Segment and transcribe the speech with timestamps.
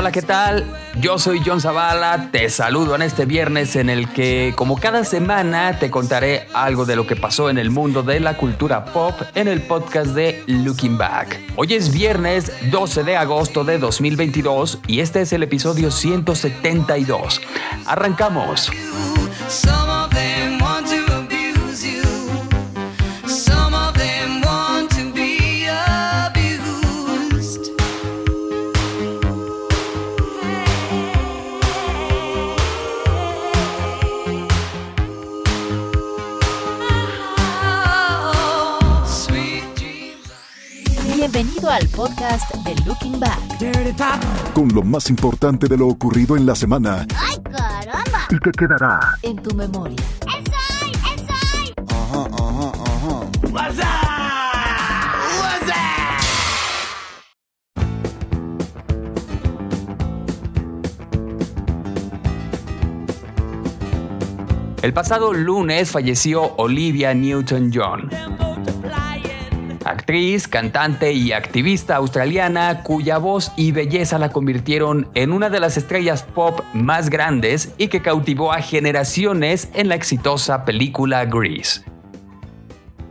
[0.00, 0.64] Hola, ¿qué tal?
[0.98, 5.78] Yo soy John Zavala, te saludo en este viernes en el que, como cada semana,
[5.78, 9.46] te contaré algo de lo que pasó en el mundo de la cultura pop en
[9.46, 11.38] el podcast de Looking Back.
[11.54, 17.42] Hoy es viernes 12 de agosto de 2022 y este es el episodio 172.
[17.84, 18.70] Arrancamos.
[41.80, 43.40] Al podcast de Looking Back.
[44.52, 47.06] Con lo más importante de lo ocurrido en la semana.
[47.16, 48.26] ¡Ay, caramba!
[48.30, 49.00] ¿Y qué quedará?
[49.22, 49.96] En tu memoria.
[50.26, 50.92] ¡Esoy!
[51.14, 51.74] ¡Esoy!
[64.82, 68.10] El pasado lunes falleció Olivia Newton-John,
[70.10, 75.76] actriz, cantante y activista australiana cuya voz y belleza la convirtieron en una de las
[75.76, 81.82] estrellas pop más grandes y que cautivó a generaciones en la exitosa película Grease.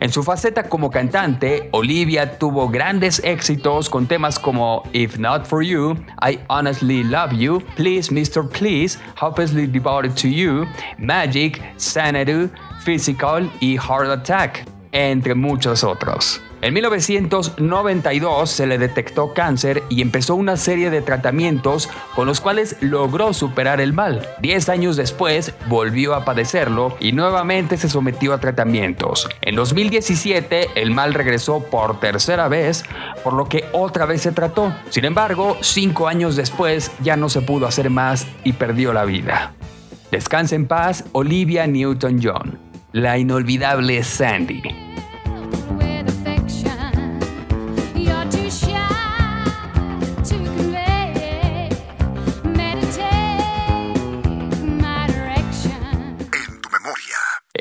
[0.00, 5.64] En su faceta como cantante, Olivia tuvo grandes éxitos con temas como If Not For
[5.64, 8.46] You, I Honestly Love You, Please Mr.
[8.46, 10.66] Please, Hopelessly Devoted to You,
[10.98, 12.50] Magic, Xanadu,
[12.84, 16.42] Physical y Heart Attack, entre muchos otros.
[16.62, 22.76] En 1992 se le detectó cáncer y empezó una serie de tratamientos con los cuales
[22.80, 24.28] logró superar el mal.
[24.40, 29.28] Diez años después volvió a padecerlo y nuevamente se sometió a tratamientos.
[29.40, 32.84] En 2017 el mal regresó por tercera vez,
[33.24, 34.72] por lo que otra vez se trató.
[34.88, 39.52] Sin embargo, cinco años después ya no se pudo hacer más y perdió la vida.
[40.12, 42.56] Descansa en paz Olivia Newton-John,
[42.92, 44.62] la inolvidable Sandy.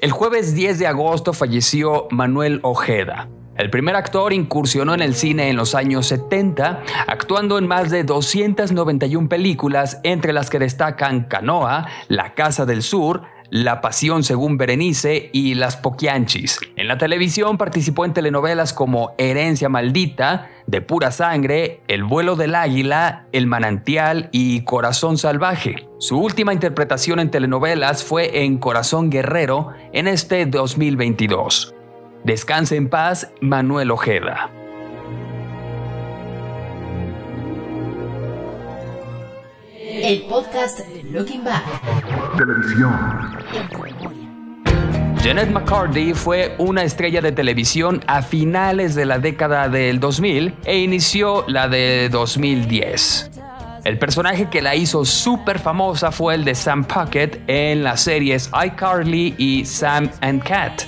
[0.01, 3.29] El jueves 10 de agosto falleció Manuel Ojeda.
[3.55, 8.03] El primer actor incursionó en el cine en los años 70, actuando en más de
[8.03, 15.29] 291 películas, entre las que destacan Canoa, La Casa del Sur, La Pasión según Berenice
[15.33, 16.57] y Las Poquianchis.
[16.77, 22.55] En la televisión participó en telenovelas como Herencia Maldita, De Pura Sangre, El Vuelo del
[22.55, 25.89] Águila, El Manantial y Corazón Salvaje.
[25.99, 31.75] Su última interpretación en telenovelas fue en Corazón Guerrero en este 2022.
[32.23, 34.60] Descanse en paz, Manuel Ojeda.
[40.03, 41.63] El podcast de Looking Back.
[42.35, 42.91] Televisión.
[43.53, 45.21] En tu memoria.
[45.23, 50.79] Janet McCarthy fue una estrella de televisión a finales de la década del 2000 e
[50.79, 53.29] inició la de 2010.
[53.83, 58.49] El personaje que la hizo súper famosa fue el de Sam Puckett en las series
[58.65, 60.81] iCarly y Sam and Cat.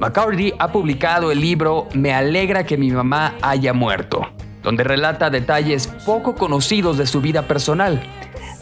[0.00, 4.26] McCarthy ha publicado el libro Me alegra que mi mamá haya muerto,
[4.62, 8.02] donde relata detalles poco conocidos de su vida personal.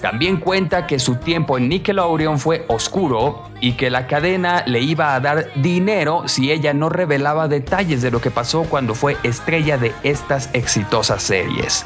[0.00, 5.14] También cuenta que su tiempo en Nickelodeon fue oscuro y que la cadena le iba
[5.14, 9.76] a dar dinero si ella no revelaba detalles de lo que pasó cuando fue estrella
[9.76, 11.84] de estas exitosas series.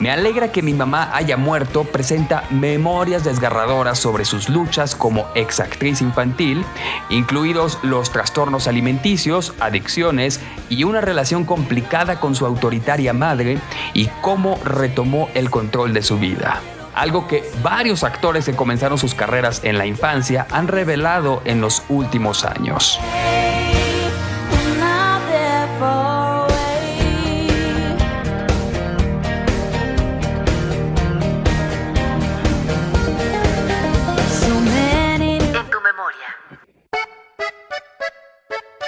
[0.00, 6.02] Me alegra que mi mamá haya muerto presenta memorias desgarradoras sobre sus luchas como exactriz
[6.02, 6.64] infantil,
[7.08, 13.58] incluidos los trastornos alimenticios, adicciones y una relación complicada con su autoritaria madre
[13.92, 16.60] y cómo retomó el control de su vida.
[16.98, 21.84] Algo que varios actores que comenzaron sus carreras en la infancia han revelado en los
[21.88, 22.98] últimos años.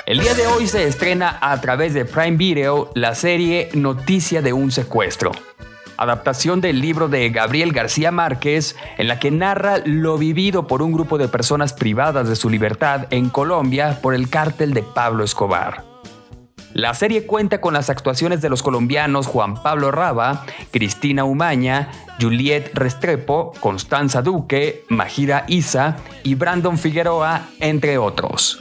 [0.04, 4.52] El día de hoy se estrena a través de Prime Video la serie Noticia de
[4.52, 5.30] un secuestro,
[6.00, 10.92] adaptación del libro de Gabriel García Márquez, en la que narra lo vivido por un
[10.92, 15.84] grupo de personas privadas de su libertad en Colombia por el cártel de Pablo Escobar.
[16.72, 22.70] La serie cuenta con las actuaciones de los colombianos Juan Pablo Raba, Cristina Umaña, Juliet
[22.74, 28.60] Restrepo, Constanza Duque, Majida Isa y Brandon Figueroa, entre otros.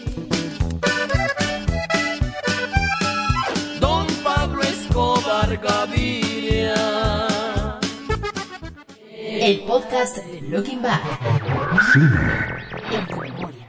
[9.49, 11.01] El podcast Looking Back.
[12.91, 13.67] En tu memoria.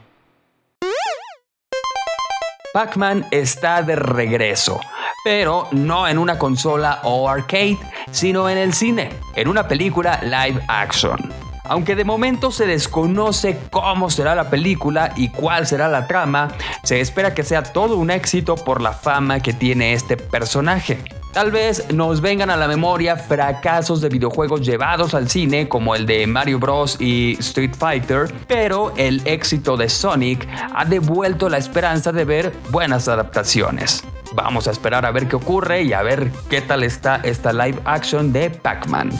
[2.71, 4.79] Pac-Man está de regreso,
[5.23, 7.79] pero no en una consola o arcade,
[8.11, 11.17] sino en el cine, en una película live action.
[11.63, 16.49] Aunque de momento se desconoce cómo será la película y cuál será la trama,
[16.83, 21.03] se espera que sea todo un éxito por la fama que tiene este personaje.
[21.33, 26.05] Tal vez nos vengan a la memoria fracasos de videojuegos llevados al cine como el
[26.05, 26.97] de Mario Bros.
[26.99, 30.45] y Street Fighter, pero el éxito de Sonic
[30.75, 34.03] ha devuelto la esperanza de ver buenas adaptaciones.
[34.33, 37.79] Vamos a esperar a ver qué ocurre y a ver qué tal está esta live
[37.85, 39.11] action de Pac-Man.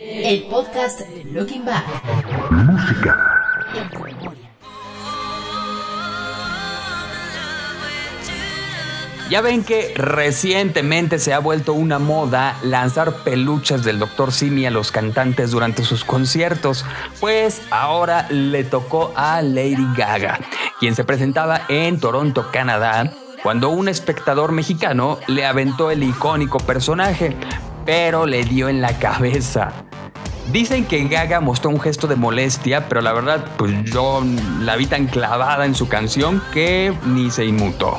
[0.00, 1.00] El podcast
[1.32, 1.84] Looking Back.
[3.74, 3.88] En
[9.32, 14.30] Ya ven que recientemente se ha vuelto una moda lanzar peluches del Dr.
[14.30, 16.84] Simi a los cantantes durante sus conciertos.
[17.18, 20.38] Pues ahora le tocó a Lady Gaga,
[20.78, 23.10] quien se presentaba en Toronto, Canadá,
[23.42, 27.34] cuando un espectador mexicano le aventó el icónico personaje,
[27.86, 29.72] pero le dio en la cabeza.
[30.52, 34.22] Dicen que Gaga mostró un gesto de molestia, pero la verdad, pues yo
[34.60, 37.98] la vi tan clavada en su canción que ni se inmutó.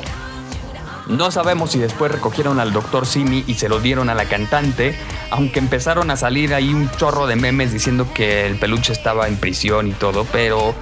[1.06, 3.06] No sabemos si después recogieron al Dr.
[3.06, 4.98] Simi y se lo dieron a la cantante,
[5.30, 9.36] aunque empezaron a salir ahí un chorro de memes diciendo que el peluche estaba en
[9.36, 10.74] prisión y todo, pero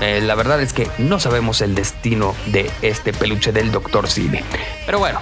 [0.00, 4.08] eh, la verdad es que no sabemos el destino de este peluche del Dr.
[4.08, 4.40] Simi.
[4.84, 5.20] Pero bueno,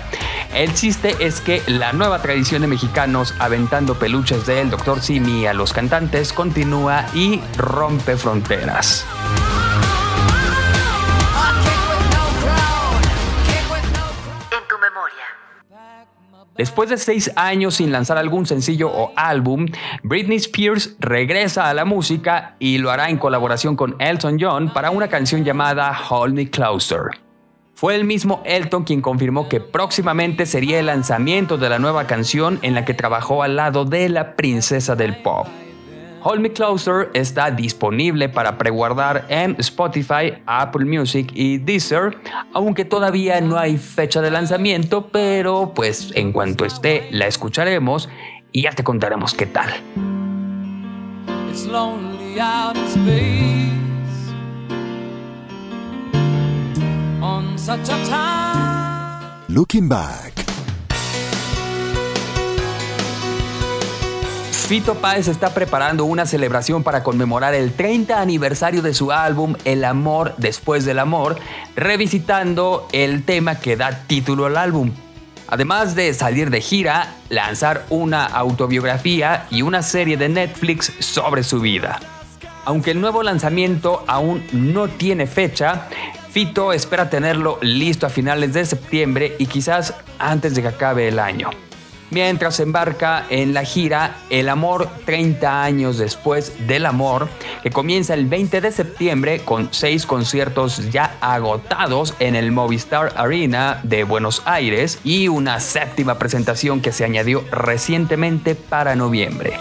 [0.55, 5.00] el chiste es que la nueva tradición de mexicanos aventando peluches del Dr.
[5.00, 9.05] Simi a los cantantes continúa y rompe fronteras.
[16.56, 19.67] Después de seis años sin lanzar algún sencillo o álbum,
[20.05, 24.91] Britney Spears regresa a la música y lo hará en colaboración con Elton John para
[24.91, 27.11] una canción llamada Hold Me Closer.
[27.75, 32.61] Fue el mismo Elton quien confirmó que próximamente sería el lanzamiento de la nueva canción
[32.62, 35.49] en la que trabajó al lado de la princesa del pop.
[36.26, 42.17] Hold Me Closer está disponible para preguardar en Spotify, Apple Music y Deezer,
[42.55, 48.09] aunque todavía no hay fecha de lanzamiento, pero pues en cuanto esté la escucharemos
[48.53, 49.69] y ya te contaremos qué tal.
[51.50, 54.32] It's lonely out in space.
[57.20, 59.55] On such a time.
[59.55, 60.54] Looking Back.
[64.66, 69.84] Fito Páez está preparando una celebración para conmemorar el 30 aniversario de su álbum El
[69.84, 71.37] amor después del amor,
[71.76, 74.90] revisitando el tema que da título al álbum.
[75.49, 81.60] Además de salir de gira, lanzar una autobiografía y una serie de Netflix sobre su
[81.60, 82.00] vida.
[82.64, 85.88] Aunque el nuevo lanzamiento aún no tiene fecha,
[86.31, 91.19] Fito espera tenerlo listo a finales de septiembre y quizás antes de que acabe el
[91.19, 91.50] año
[92.15, 97.29] mientras embarca en la gira El Amor 30 años después del amor,
[97.65, 103.81] que comienza el 20 de septiembre con seis conciertos ya agotados en el Movistar Arena
[103.83, 109.55] de Buenos Aires y una séptima presentación que se añadió recientemente para noviembre.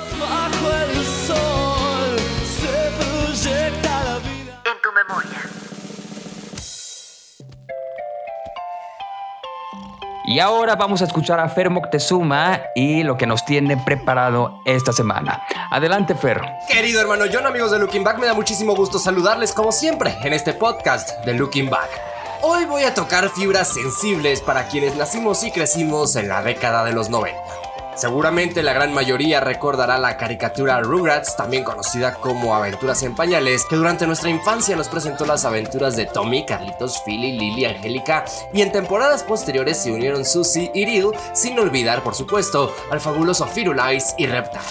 [10.26, 14.94] Y ahora vamos a escuchar a Fer Moctezuma y lo que nos tiene preparado esta
[14.94, 15.44] semana.
[15.70, 16.42] Adelante, Fer.
[16.68, 20.32] Querido hermano John, amigos de Looking Back, me da muchísimo gusto saludarles como siempre en
[20.32, 21.90] este podcast de Looking Back.
[22.42, 26.94] Hoy voy a tocar fibras sensibles para quienes nacimos y crecimos en la década de
[26.94, 27.63] los 90.
[27.96, 33.76] Seguramente la gran mayoría recordará la caricatura Rugrats, también conocida como Aventuras en Pañales, que
[33.76, 38.72] durante nuestra infancia nos presentó las aventuras de Tommy, Carlitos, Philly, Lily, Angélica, y en
[38.72, 44.26] temporadas posteriores se unieron Susie y Ril, sin olvidar, por supuesto, al fabuloso Firulais y
[44.26, 44.64] Reptar.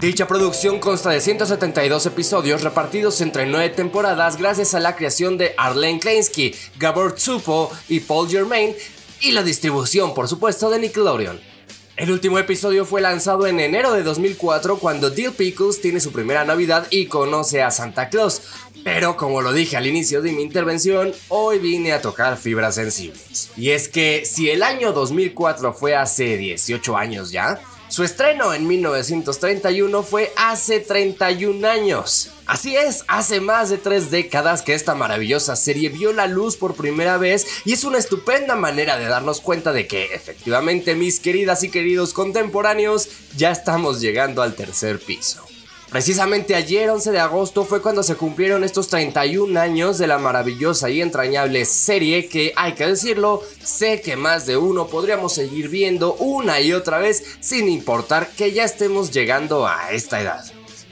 [0.00, 5.54] Dicha producción consta de 172 episodios repartidos entre 9 temporadas gracias a la creación de
[5.56, 8.76] Arlene Kleinsky, Gabor Tsupo y Paul Germain
[9.20, 11.57] y la distribución, por supuesto, de Nickelodeon.
[11.98, 16.44] El último episodio fue lanzado en enero de 2004 cuando Dill Pickles tiene su primera
[16.44, 18.40] Navidad y conoce a Santa Claus.
[18.84, 23.50] Pero como lo dije al inicio de mi intervención, hoy vine a tocar fibras sensibles.
[23.56, 28.66] Y es que si el año 2004 fue hace 18 años ya, su estreno en
[28.66, 32.30] 1931 fue hace 31 años.
[32.46, 36.74] Así es, hace más de tres décadas que esta maravillosa serie vio la luz por
[36.74, 41.62] primera vez y es una estupenda manera de darnos cuenta de que efectivamente mis queridas
[41.62, 45.47] y queridos contemporáneos ya estamos llegando al tercer piso.
[45.90, 50.90] Precisamente ayer 11 de agosto fue cuando se cumplieron estos 31 años de la maravillosa
[50.90, 56.12] y entrañable serie que, hay que decirlo, sé que más de uno podríamos seguir viendo
[56.14, 60.44] una y otra vez sin importar que ya estemos llegando a esta edad.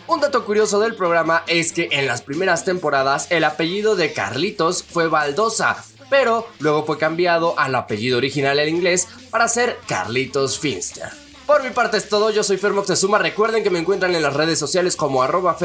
[0.06, 4.82] Un dato curioso del programa es que en las primeras temporadas el apellido de Carlitos
[4.82, 11.25] fue Baldosa, pero luego fue cambiado al apellido original en inglés para ser Carlitos Finster.
[11.46, 14.34] Por mi parte es todo, yo soy Fer Moctezuma, recuerden que me encuentran en las
[14.34, 15.56] redes sociales como arroba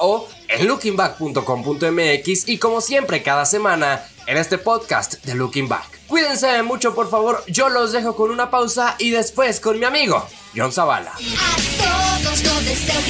[0.00, 6.06] o en lookingback.com.mx y como siempre cada semana en este podcast de Looking Back.
[6.06, 10.24] Cuídense mucho por favor, yo los dejo con una pausa y después con mi amigo
[10.54, 11.12] John Zavala.
[11.12, 13.00] A todos los deseo.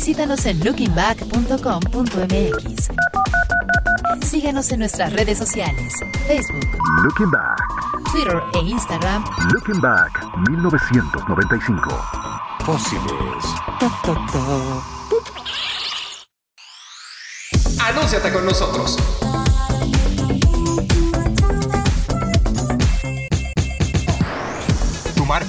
[0.00, 3.19] Visítanos en lookingback.com.mx.
[4.30, 5.92] Síguenos en nuestras redes sociales,
[6.28, 7.58] Facebook, Looking Back,
[8.12, 11.90] Twitter e Instagram Looking Back 1995.
[12.64, 13.44] Fósiles.
[17.80, 19.19] Anúnciate con nosotros.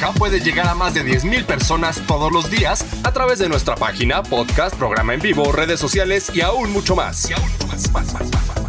[0.10, 4.24] Puede llegar a más de 10.000 personas todos los días a través de nuestra página,
[4.24, 7.30] podcast, programa en vivo, redes sociales y aún mucho más.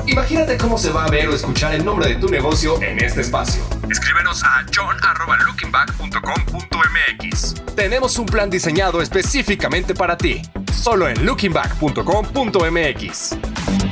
[0.07, 3.23] Imagínate cómo se va a ver o escuchar el nombre de tu negocio en este
[3.23, 3.63] espacio.
[3.91, 7.55] Escríbenos a john.lookingback.com.mx.
[7.75, 10.43] Tenemos un plan diseñado específicamente para ti.
[10.73, 13.92] Solo en lookingback.com.mx.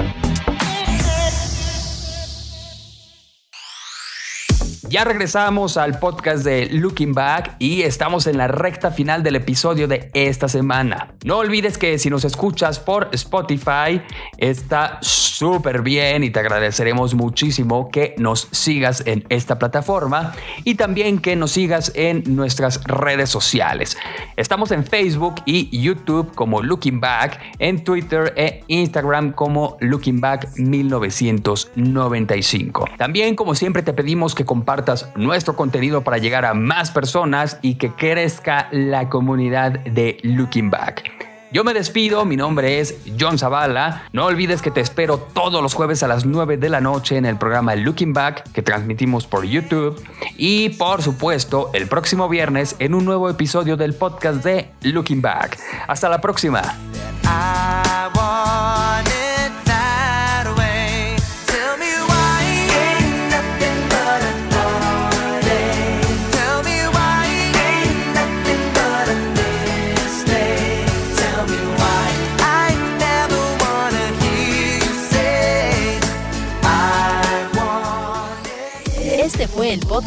[4.91, 9.87] Ya regresamos al podcast de Looking Back y estamos en la recta final del episodio
[9.87, 11.15] de esta semana.
[11.23, 14.03] No olvides que si nos escuchas por Spotify
[14.37, 20.33] está súper bien y te agradeceremos muchísimo que nos sigas en esta plataforma
[20.65, 23.97] y también que nos sigas en nuestras redes sociales.
[24.37, 30.49] Estamos en Facebook y YouTube como Looking Back, en Twitter e Instagram como Looking Back
[30.57, 32.87] 1995.
[32.99, 34.80] También como siempre te pedimos que compartas
[35.17, 41.31] nuestro contenido para llegar a más personas y que crezca la comunidad de Looking Back.
[41.53, 44.05] Yo me despido, mi nombre es John Zavala.
[44.13, 47.27] No olvides que te espero todos los jueves a las 9 de la noche en
[47.27, 50.01] el programa Looking Back que transmitimos por YouTube.
[50.37, 55.59] Y por supuesto, el próximo viernes en un nuevo episodio del podcast de Looking Back.
[55.89, 56.63] Hasta la próxima.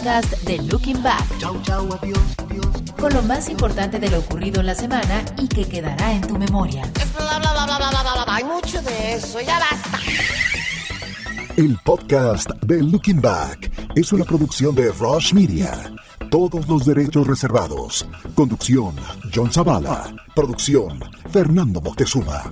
[0.03, 1.23] Podcast de Looking Back.
[2.99, 6.37] Con lo más importante de lo ocurrido en la semana y que quedará en tu
[6.37, 6.83] memoria.
[8.27, 9.99] Hay mucho de eso, ya basta.
[11.55, 15.71] El podcast de Looking Back es una producción de Rush Media.
[16.29, 18.05] Todos los derechos reservados.
[18.35, 18.95] Conducción,
[19.33, 20.13] John Zavala.
[20.35, 20.99] Producción,
[21.31, 22.51] Fernando Moctezuma.